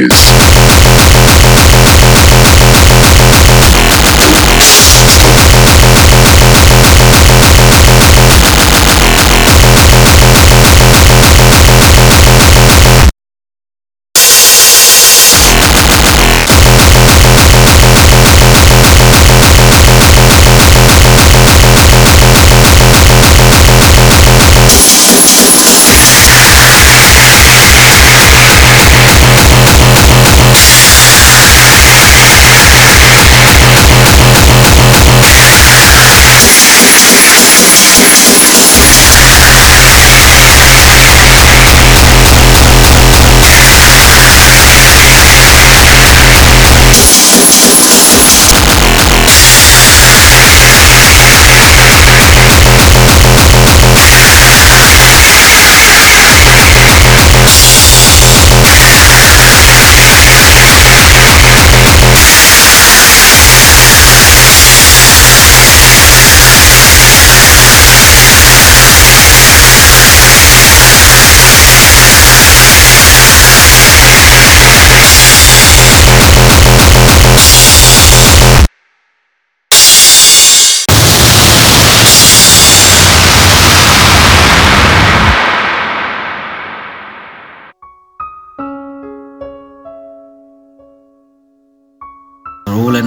guys. 0.00 0.23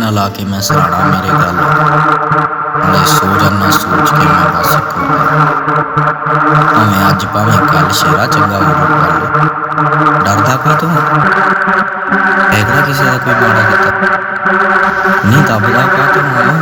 ना 0.08 0.12
ला 0.16 0.28
के 0.28 0.44
मैं 0.46 0.60
सराड़ा 0.62 1.00
मेरे 1.04 1.30
गल। 1.30 1.58
मैं 2.92 3.06
सो 3.06 3.28
जाना, 3.40 3.70
सोच 3.78 4.10
के 4.10 4.26
मैं 4.26 4.48
बस 4.54 4.72
भावें 6.76 7.04
अज 7.04 7.26
भावें 7.34 7.60
कल 7.68 7.90
शेरा 7.92 8.26
चंगा 8.26 8.58
हो 8.58 8.70
जाऊगा 8.78 9.10
डरदा 10.26 10.56
का 10.64 10.76
तू? 10.76 10.88
हैगा 12.54 12.80
किसी 12.88 13.04
का 13.04 13.18
कोई 13.18 13.36
माड़ा 13.42 13.64
किता। 13.70 13.90
नहीं 15.26 15.44
दबदा 15.44 15.84
का 15.98 16.06
तू? 16.14 16.22
मैं 16.22 16.58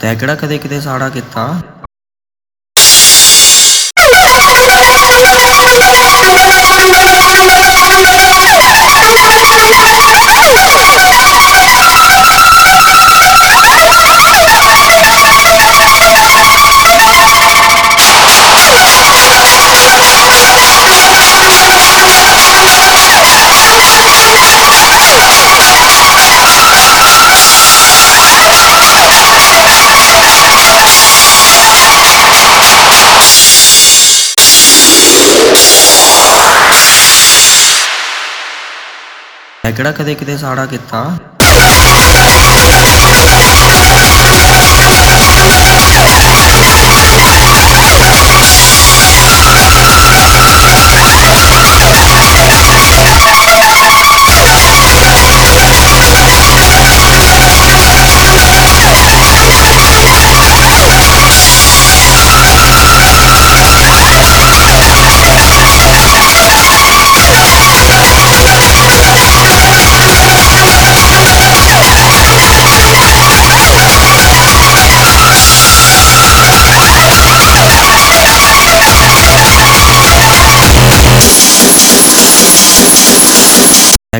तैकड़ा 0.00 0.34
कदे 0.34 0.58
कि 0.58 0.80
साड़ा 0.80 1.08
किता? 1.08 1.46
ਮੈਂ 39.64 39.72
ਕਿਹੜਾ 39.72 39.90
ਕਦੇ 39.92 40.14
ਕਿਤੇ 40.14 40.36
ਸਾੜਾ 40.36 40.64
ਕੀਤਾ? 40.66 40.98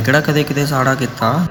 ਕਿਹੜਾ 0.04 0.20
ਕਦੇ 0.20 0.42
ਕਿਤੇ 0.44 0.66
ਸਾੜਾ 0.66 0.94
ਕੀਤਾ? 0.94 1.46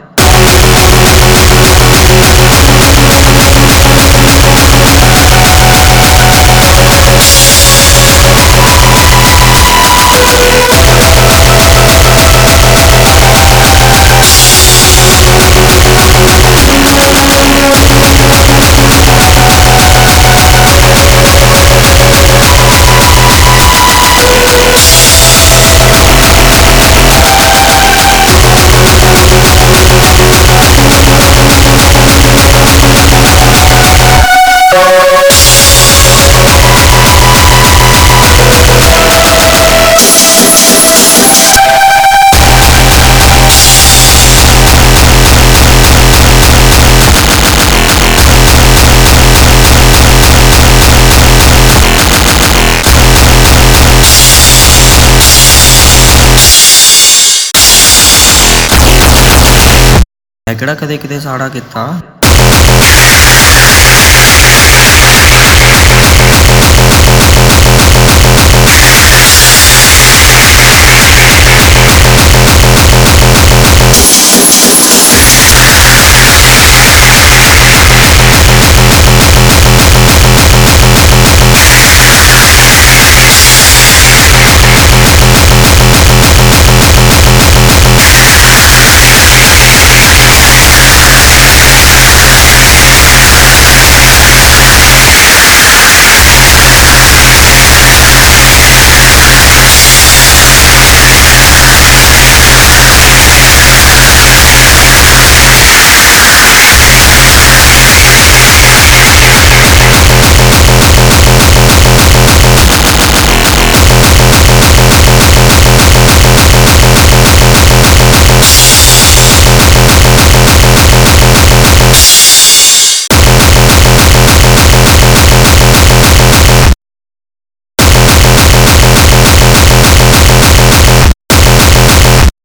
ਕਿਹੜਾ 60.64 60.76
ਕਦੇ 60.76 60.98
ਕਿਤੇ 60.98 61.20
ਸਾੜਾ 61.20 61.48
ਕੀਤਾ 61.50 61.82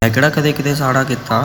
ਮੈਂ 0.08 0.12
ਕਿਹੜਾ 0.14 0.28
ਕਦੇ 0.31 0.52
ਕਿਤੇ 0.52 0.75
ਸਾੜਾ 0.75 1.02
ਕੀਤਾ? 1.05 1.38